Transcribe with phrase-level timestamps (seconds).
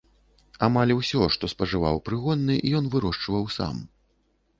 [0.67, 3.75] Амаль усё, што спажываў прыгонны, ён вырошчваў сам.